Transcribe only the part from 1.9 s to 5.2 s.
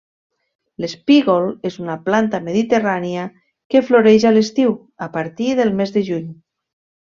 planta mediterrània que floreix a l'estiu, a